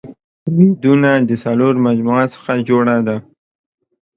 [0.55, 3.17] ويدونه د څلورو مجموعو څخه جوړه ده